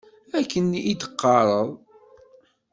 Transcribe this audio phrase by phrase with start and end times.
[0.39, 1.69] Akken i d-teqqareḍ.